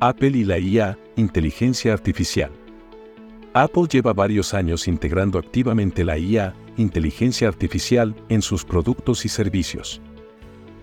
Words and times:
Apple 0.00 0.36
y 0.36 0.44
la 0.44 0.58
IA, 0.58 0.98
inteligencia 1.16 1.94
artificial. 1.94 2.50
Apple 3.54 3.84
lleva 3.90 4.12
varios 4.12 4.52
años 4.52 4.88
integrando 4.88 5.38
activamente 5.38 6.04
la 6.04 6.18
IA, 6.18 6.54
inteligencia 6.76 7.48
artificial, 7.48 8.14
en 8.28 8.42
sus 8.42 8.62
productos 8.62 9.24
y 9.24 9.30
servicios. 9.30 10.02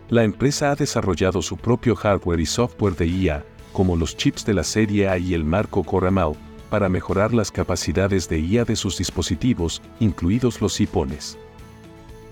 La 0.10 0.24
empresa 0.24 0.72
ha 0.72 0.76
desarrollado 0.76 1.44
su 1.44 1.58
propio 1.58 1.96
hardware 1.96 2.40
y 2.40 2.48
software 2.48 2.96
de 2.96 3.06
IA, 3.06 3.46
como 3.72 3.96
los 3.96 4.18
chips 4.18 4.46
de 4.48 4.56
la 4.56 4.64
serie 4.64 5.08
A 5.08 5.20
y 5.20 5.36
el 5.36 5.46
marco 5.46 5.84
Coramau, 5.84 6.36
para 6.72 6.90
mejorar 6.90 7.36
las 7.36 7.52
capacidades 7.52 8.28
de 8.28 8.40
IA 8.40 8.66
de 8.66 8.76
sus 8.76 8.98
dispositivos, 8.98 9.84
incluidos 10.00 10.60
los 10.60 10.80
iPhones. 10.80 11.38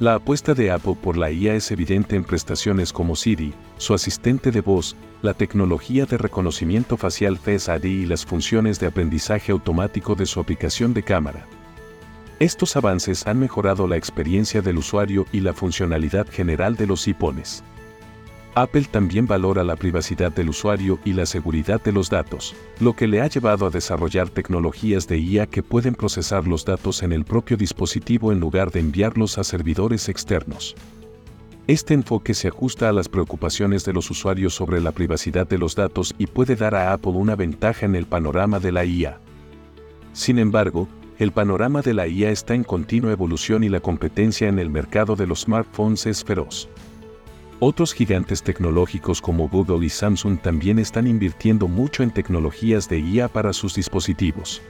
La 0.01 0.15
apuesta 0.15 0.55
de 0.55 0.71
Apple 0.71 0.97
por 0.99 1.15
la 1.15 1.29
IA 1.29 1.53
es 1.53 1.69
evidente 1.69 2.15
en 2.15 2.23
prestaciones 2.23 2.91
como 2.91 3.15
Siri, 3.15 3.53
su 3.77 3.93
asistente 3.93 4.49
de 4.49 4.61
voz, 4.61 4.95
la 5.21 5.35
tecnología 5.35 6.07
de 6.07 6.17
reconocimiento 6.17 6.97
facial 6.97 7.37
Face 7.37 7.71
ID 7.71 7.85
y 7.85 8.05
las 8.07 8.25
funciones 8.25 8.79
de 8.79 8.87
aprendizaje 8.87 9.51
automático 9.51 10.15
de 10.15 10.25
su 10.25 10.39
aplicación 10.39 10.95
de 10.95 11.03
cámara. 11.03 11.45
Estos 12.39 12.75
avances 12.75 13.27
han 13.27 13.37
mejorado 13.37 13.87
la 13.87 13.95
experiencia 13.95 14.63
del 14.63 14.79
usuario 14.79 15.27
y 15.31 15.41
la 15.41 15.53
funcionalidad 15.53 16.27
general 16.27 16.75
de 16.77 16.87
los 16.87 17.05
iPhones. 17.05 17.63
Apple 18.53 18.85
también 18.91 19.27
valora 19.27 19.63
la 19.63 19.77
privacidad 19.77 20.29
del 20.33 20.49
usuario 20.49 20.99
y 21.05 21.13
la 21.13 21.25
seguridad 21.25 21.81
de 21.81 21.93
los 21.93 22.09
datos, 22.09 22.53
lo 22.81 22.93
que 22.93 23.07
le 23.07 23.21
ha 23.21 23.27
llevado 23.27 23.65
a 23.65 23.69
desarrollar 23.69 24.29
tecnologías 24.29 25.07
de 25.07 25.19
IA 25.19 25.47
que 25.47 25.63
pueden 25.63 25.95
procesar 25.95 26.47
los 26.47 26.65
datos 26.65 27.01
en 27.01 27.13
el 27.13 27.23
propio 27.23 27.55
dispositivo 27.55 28.33
en 28.33 28.41
lugar 28.41 28.71
de 28.71 28.81
enviarlos 28.81 29.37
a 29.37 29.45
servidores 29.45 30.09
externos. 30.09 30.75
Este 31.67 31.93
enfoque 31.93 32.33
se 32.33 32.49
ajusta 32.49 32.89
a 32.89 32.91
las 32.91 33.07
preocupaciones 33.07 33.85
de 33.85 33.93
los 33.93 34.11
usuarios 34.11 34.53
sobre 34.53 34.81
la 34.81 34.91
privacidad 34.91 35.47
de 35.47 35.57
los 35.57 35.75
datos 35.75 36.13
y 36.17 36.27
puede 36.27 36.57
dar 36.57 36.75
a 36.75 36.91
Apple 36.91 37.13
una 37.13 37.37
ventaja 37.37 37.85
en 37.85 37.95
el 37.95 38.05
panorama 38.05 38.59
de 38.59 38.73
la 38.73 38.83
IA. 38.83 39.21
Sin 40.11 40.39
embargo, 40.39 40.89
el 41.19 41.31
panorama 41.31 41.81
de 41.81 41.93
la 41.93 42.05
IA 42.05 42.31
está 42.31 42.53
en 42.53 42.65
continua 42.65 43.13
evolución 43.13 43.63
y 43.63 43.69
la 43.69 43.79
competencia 43.79 44.49
en 44.49 44.59
el 44.59 44.69
mercado 44.69 45.15
de 45.15 45.27
los 45.27 45.41
smartphones 45.41 46.05
es 46.05 46.25
feroz. 46.25 46.67
Otros 47.63 47.93
gigantes 47.93 48.41
tecnológicos 48.41 49.21
como 49.21 49.47
Google 49.47 49.85
y 49.85 49.89
Samsung 49.89 50.39
también 50.39 50.79
están 50.79 51.05
invirtiendo 51.05 51.67
mucho 51.67 52.01
en 52.01 52.09
tecnologías 52.09 52.89
de 52.89 52.97
IA 52.97 53.27
para 53.27 53.53
sus 53.53 53.75
dispositivos. 53.75 54.63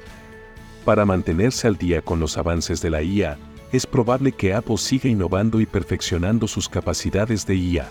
Para 0.83 1.05
mantenerse 1.05 1.69
al 1.69 1.77
día 1.77 2.01
con 2.01 2.19
los 2.19 2.37
avances 2.37 2.81
de 2.81 2.89
la 2.89 3.01
IA, 3.01 3.37
es 3.71 3.85
probable 3.85 4.33
que 4.33 4.53
Apple 4.53 4.75
siga 4.75 5.07
innovando 5.07 5.61
y 5.61 5.65
perfeccionando 5.65 6.49
sus 6.49 6.67
capacidades 6.67 7.45
de 7.45 7.55
IA. 7.55 7.87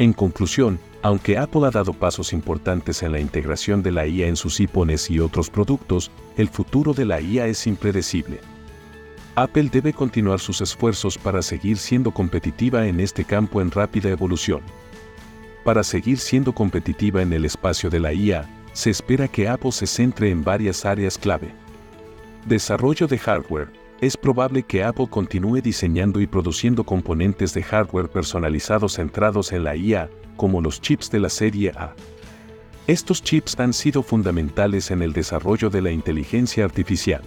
En 0.00 0.12
conclusión, 0.12 0.80
aunque 1.02 1.38
Apple 1.38 1.64
ha 1.68 1.70
dado 1.70 1.92
pasos 1.92 2.32
importantes 2.32 3.04
en 3.04 3.12
la 3.12 3.20
integración 3.20 3.84
de 3.84 3.92
la 3.92 4.04
IA 4.08 4.26
en 4.26 4.34
sus 4.34 4.58
iPhones 4.58 5.12
y 5.12 5.20
otros 5.20 5.48
productos, 5.48 6.10
el 6.36 6.48
futuro 6.48 6.92
de 6.92 7.04
la 7.04 7.20
IA 7.20 7.46
es 7.46 7.68
impredecible. 7.68 8.40
Apple 9.34 9.70
debe 9.72 9.94
continuar 9.94 10.40
sus 10.40 10.60
esfuerzos 10.60 11.16
para 11.16 11.40
seguir 11.40 11.78
siendo 11.78 12.10
competitiva 12.10 12.86
en 12.86 13.00
este 13.00 13.24
campo 13.24 13.62
en 13.62 13.70
rápida 13.70 14.10
evolución. 14.10 14.60
Para 15.64 15.82
seguir 15.82 16.18
siendo 16.18 16.52
competitiva 16.52 17.22
en 17.22 17.32
el 17.32 17.46
espacio 17.46 17.88
de 17.88 17.98
la 17.98 18.12
IA, 18.12 18.46
se 18.74 18.90
espera 18.90 19.28
que 19.28 19.48
Apple 19.48 19.72
se 19.72 19.86
centre 19.86 20.28
en 20.28 20.44
varias 20.44 20.84
áreas 20.84 21.16
clave. 21.16 21.50
Desarrollo 22.44 23.06
de 23.06 23.16
hardware. 23.16 23.72
Es 24.02 24.18
probable 24.18 24.64
que 24.64 24.84
Apple 24.84 25.06
continúe 25.08 25.62
diseñando 25.62 26.20
y 26.20 26.26
produciendo 26.26 26.84
componentes 26.84 27.54
de 27.54 27.62
hardware 27.62 28.10
personalizados 28.10 28.94
centrados 28.94 29.52
en 29.52 29.64
la 29.64 29.76
IA, 29.76 30.10
como 30.36 30.60
los 30.60 30.78
chips 30.80 31.10
de 31.10 31.20
la 31.20 31.30
serie 31.30 31.70
A. 31.70 31.94
Estos 32.86 33.22
chips 33.22 33.58
han 33.58 33.72
sido 33.72 34.02
fundamentales 34.02 34.90
en 34.90 35.00
el 35.00 35.14
desarrollo 35.14 35.70
de 35.70 35.80
la 35.80 35.90
inteligencia 35.90 36.64
artificial. 36.64 37.22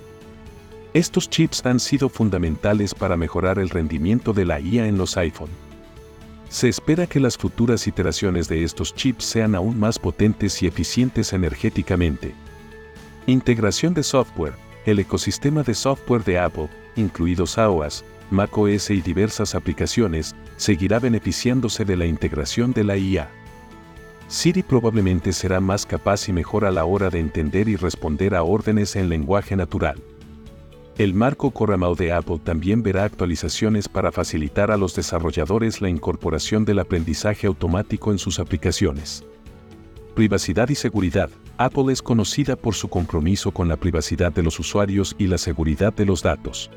Estos 0.95 1.29
chips 1.29 1.65
han 1.65 1.81
sido 1.81 2.07
fundamentales 2.07 2.95
para 2.95 3.17
mejorar 3.17 3.59
el 3.59 3.69
rendimiento 3.69 4.31
de 4.31 4.45
la 4.45 4.61
IA 4.61 4.87
en 4.87 4.97
los 4.97 5.17
iPhone. 5.17 5.49
Se 6.47 6.69
espera 6.69 7.05
que 7.05 7.19
las 7.19 7.37
futuras 7.37 7.85
iteraciones 7.85 8.47
de 8.47 8.63
estos 8.63 8.95
chips 8.95 9.25
sean 9.25 9.55
aún 9.55 9.77
más 9.77 9.99
potentes 9.99 10.63
y 10.63 10.67
eficientes 10.67 11.33
energéticamente. 11.33 12.33
Integración 13.27 13.93
de 13.93 14.03
software. 14.03 14.53
El 14.85 14.99
ecosistema 14.99 15.63
de 15.63 15.73
software 15.73 16.23
de 16.23 16.39
Apple, 16.39 16.69
incluidos 16.95 17.57
iOS, 17.57 18.05
macOS 18.31 18.89
y 18.89 19.01
diversas 19.01 19.53
aplicaciones, 19.53 20.33
seguirá 20.55 20.99
beneficiándose 20.99 21.83
de 21.83 21.97
la 21.97 22.05
integración 22.05 22.71
de 22.71 22.85
la 22.85 22.95
IA. 22.95 23.29
Siri 24.29 24.63
probablemente 24.63 25.33
será 25.33 25.59
más 25.59 25.85
capaz 25.85 26.29
y 26.29 26.31
mejor 26.31 26.63
a 26.63 26.71
la 26.71 26.85
hora 26.85 27.09
de 27.09 27.19
entender 27.19 27.67
y 27.67 27.75
responder 27.75 28.33
a 28.33 28.43
órdenes 28.43 28.95
en 28.95 29.09
lenguaje 29.09 29.57
natural. 29.57 30.01
El 30.97 31.13
marco 31.13 31.51
Coramau 31.51 31.93
de 31.93 32.13
Apple 32.13 32.39
también 32.41 32.81
verá 32.81 33.03
actualizaciones 33.03 33.89
para 33.89 34.13
facilitar 34.13 34.71
a 34.71 34.77
los 34.77 34.95
desarrolladores 34.95 35.81
la 35.81 35.89
incorporación 35.89 36.63
del 36.63 36.79
aprendizaje 36.79 37.47
automático 37.47 38.13
en 38.13 38.17
sus 38.17 38.39
aplicaciones. 38.39 39.25
Privacidad 40.15 40.69
y 40.69 40.75
seguridad. 40.75 41.29
Apple 41.57 41.91
es 41.91 42.01
conocida 42.01 42.55
por 42.55 42.75
su 42.75 42.87
compromiso 42.87 43.51
con 43.51 43.67
la 43.67 43.75
privacidad 43.75 44.31
de 44.31 44.43
los 44.43 44.57
usuarios 44.57 45.17
y 45.17 45.27
la 45.27 45.37
seguridad 45.37 45.93
de 45.93 46.05
los 46.05 46.23
datos. 46.23 46.71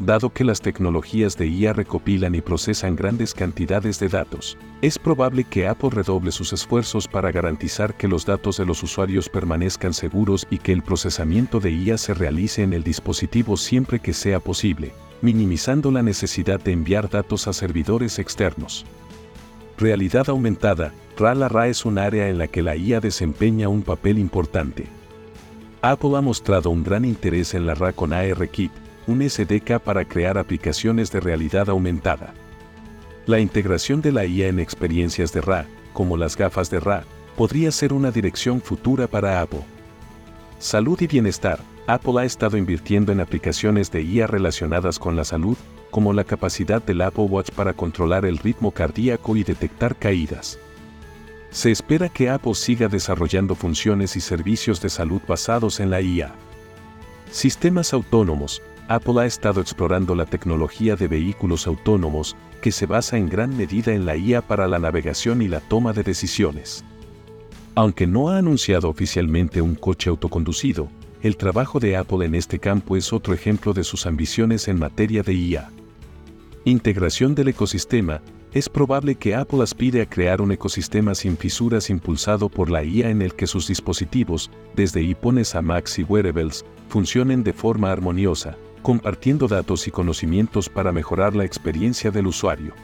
Dado 0.00 0.30
que 0.30 0.42
las 0.42 0.60
tecnologías 0.60 1.36
de 1.36 1.46
IA 1.46 1.72
recopilan 1.72 2.34
y 2.34 2.40
procesan 2.40 2.96
grandes 2.96 3.32
cantidades 3.32 4.00
de 4.00 4.08
datos, 4.08 4.58
es 4.82 4.98
probable 4.98 5.44
que 5.44 5.68
Apple 5.68 5.90
redoble 5.90 6.32
sus 6.32 6.52
esfuerzos 6.52 7.06
para 7.06 7.30
garantizar 7.30 7.96
que 7.96 8.08
los 8.08 8.26
datos 8.26 8.56
de 8.56 8.66
los 8.66 8.82
usuarios 8.82 9.28
permanezcan 9.28 9.94
seguros 9.94 10.48
y 10.50 10.58
que 10.58 10.72
el 10.72 10.82
procesamiento 10.82 11.60
de 11.60 11.70
IA 11.70 11.96
se 11.96 12.12
realice 12.12 12.64
en 12.64 12.72
el 12.72 12.82
dispositivo 12.82 13.56
siempre 13.56 14.00
que 14.00 14.12
sea 14.12 14.40
posible, 14.40 14.92
minimizando 15.22 15.92
la 15.92 16.02
necesidad 16.02 16.60
de 16.60 16.72
enviar 16.72 17.08
datos 17.08 17.46
a 17.46 17.52
servidores 17.52 18.18
externos. 18.18 18.84
Realidad 19.78 20.28
aumentada, 20.28 20.92
RA 21.16 21.68
es 21.68 21.84
un 21.84 21.98
área 21.98 22.28
en 22.28 22.38
la 22.38 22.48
que 22.48 22.62
la 22.62 22.74
IA 22.74 22.98
desempeña 22.98 23.68
un 23.68 23.82
papel 23.82 24.18
importante. 24.18 24.88
Apple 25.82 26.16
ha 26.16 26.20
mostrado 26.20 26.70
un 26.70 26.82
gran 26.82 27.04
interés 27.04 27.54
en 27.54 27.66
la 27.66 27.74
RA 27.74 27.92
con 27.92 28.12
ARKit, 28.12 28.72
un 29.06 29.28
SDK 29.28 29.78
para 29.80 30.04
crear 30.04 30.38
aplicaciones 30.38 31.10
de 31.10 31.20
realidad 31.20 31.68
aumentada. 31.68 32.34
La 33.26 33.40
integración 33.40 34.00
de 34.00 34.12
la 34.12 34.26
IA 34.26 34.48
en 34.48 34.60
experiencias 34.60 35.32
de 35.32 35.40
RA, 35.40 35.66
como 35.92 36.16
las 36.16 36.36
gafas 36.36 36.70
de 36.70 36.80
RA, 36.80 37.04
podría 37.36 37.70
ser 37.70 37.92
una 37.92 38.10
dirección 38.10 38.60
futura 38.60 39.06
para 39.06 39.40
Apple. 39.40 39.64
Salud 40.58 41.00
y 41.00 41.06
bienestar. 41.06 41.60
Apple 41.86 42.20
ha 42.20 42.24
estado 42.24 42.56
invirtiendo 42.56 43.12
en 43.12 43.20
aplicaciones 43.20 43.90
de 43.90 44.02
IA 44.02 44.26
relacionadas 44.26 44.98
con 44.98 45.16
la 45.16 45.24
salud, 45.24 45.56
como 45.90 46.12
la 46.12 46.24
capacidad 46.24 46.82
del 46.82 47.02
Apple 47.02 47.24
Watch 47.24 47.50
para 47.50 47.72
controlar 47.72 48.24
el 48.24 48.38
ritmo 48.38 48.70
cardíaco 48.70 49.36
y 49.36 49.44
detectar 49.44 49.94
caídas. 49.96 50.58
Se 51.50 51.70
espera 51.70 52.08
que 52.08 52.30
Apple 52.30 52.54
siga 52.54 52.88
desarrollando 52.88 53.54
funciones 53.54 54.16
y 54.16 54.20
servicios 54.20 54.80
de 54.80 54.88
salud 54.88 55.20
basados 55.28 55.78
en 55.78 55.90
la 55.90 56.00
IA. 56.00 56.34
Sistemas 57.30 57.92
autónomos. 57.92 58.60
Apple 58.88 59.20
ha 59.20 59.24
estado 59.24 59.62
explorando 59.62 60.14
la 60.14 60.26
tecnología 60.26 60.94
de 60.94 61.08
vehículos 61.08 61.66
autónomos, 61.66 62.36
que 62.60 62.70
se 62.70 62.84
basa 62.84 63.16
en 63.16 63.30
gran 63.30 63.56
medida 63.56 63.94
en 63.94 64.04
la 64.04 64.16
IA 64.16 64.42
para 64.42 64.68
la 64.68 64.78
navegación 64.78 65.40
y 65.40 65.48
la 65.48 65.60
toma 65.60 65.94
de 65.94 66.02
decisiones. 66.02 66.84
Aunque 67.74 68.06
no 68.06 68.28
ha 68.28 68.36
anunciado 68.36 68.90
oficialmente 68.90 69.62
un 69.62 69.74
coche 69.74 70.10
autoconducido, 70.10 70.88
el 71.22 71.38
trabajo 71.38 71.80
de 71.80 71.96
Apple 71.96 72.26
en 72.26 72.34
este 72.34 72.58
campo 72.58 72.96
es 72.96 73.12
otro 73.12 73.32
ejemplo 73.32 73.72
de 73.72 73.84
sus 73.84 74.04
ambiciones 74.04 74.68
en 74.68 74.78
materia 74.78 75.22
de 75.22 75.32
IA. 75.32 75.70
Integración 76.66 77.34
del 77.34 77.48
ecosistema. 77.48 78.20
Es 78.52 78.68
probable 78.68 79.14
que 79.16 79.34
Apple 79.34 79.62
aspire 79.62 80.02
a 80.02 80.06
crear 80.06 80.42
un 80.42 80.52
ecosistema 80.52 81.14
sin 81.14 81.38
fisuras 81.38 81.88
impulsado 81.88 82.50
por 82.50 82.70
la 82.70 82.84
IA 82.84 83.08
en 83.08 83.22
el 83.22 83.34
que 83.34 83.46
sus 83.46 83.66
dispositivos, 83.66 84.50
desde 84.76 85.00
iPhones 85.00 85.54
a 85.54 85.62
Macs 85.62 85.98
y 85.98 86.02
wearables, 86.04 86.64
funcionen 86.88 87.42
de 87.42 87.52
forma 87.52 87.90
armoniosa, 87.90 88.56
compartiendo 88.84 89.48
datos 89.48 89.88
y 89.88 89.90
conocimientos 89.90 90.68
para 90.68 90.92
mejorar 90.92 91.34
la 91.34 91.46
experiencia 91.46 92.10
del 92.10 92.26
usuario. 92.26 92.74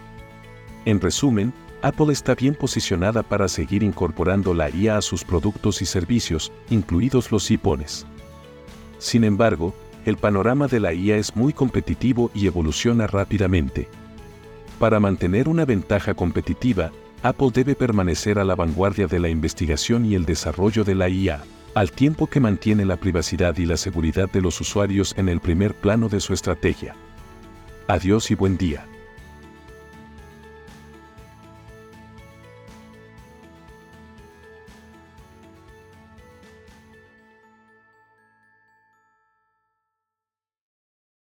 En 0.87 0.99
resumen, 0.99 1.53
Apple 1.83 2.11
está 2.11 2.35
bien 2.35 2.55
posicionada 2.55 3.23
para 3.23 3.49
seguir 3.49 3.83
incorporando 3.83 4.55
la 4.55 4.71
IA 4.71 4.97
a 4.97 5.03
sus 5.03 5.25
productos 5.25 5.83
y 5.83 5.87
servicios, 5.87 6.53
incluidos 6.71 7.31
los 7.31 7.51
iPhones. 7.51 8.07
Sin 8.97 9.25
embargo, 9.25 9.75
el 10.07 10.17
panorama 10.17 10.69
de 10.69 10.81
la 10.81 10.95
IA 10.95 11.19
es 11.19 11.37
muy 11.37 11.53
competitivo 11.53 12.31
y 12.35 12.47
evoluciona 12.47 13.07
rápidamente. 13.07 13.87
Para 14.79 15.01
mantener 15.01 15.51
una 15.51 15.67
ventaja 15.67 16.15
competitiva, 16.15 16.93
Apple 17.23 17.51
debe 17.53 17.75
permanecer 17.75 18.39
a 18.39 18.45
la 18.45 18.55
vanguardia 18.55 19.07
de 19.07 19.21
la 19.21 19.29
investigación 19.29 20.07
y 20.07 20.15
el 20.15 20.25
desarrollo 20.25 20.83
de 20.83 20.95
la 20.95 21.11
IA 21.11 21.43
al 21.75 21.93
tiempo 21.93 22.27
que 22.27 22.41
mantiene 22.41 22.85
la 22.85 22.97
privacidad 22.97 23.57
y 23.59 23.67
la 23.67 23.77
seguridad 23.77 24.29
de 24.31 24.41
los 24.41 24.61
usuarios 24.61 25.15
en 25.17 25.29
el 25.29 25.41
primer 25.41 25.75
plano 25.75 26.09
de 26.09 26.21
su 26.21 26.33
estrategia. 26.33 26.97
Adiós 27.87 28.31
y 28.31 28.35
buen 28.35 28.57
día. 28.57 28.90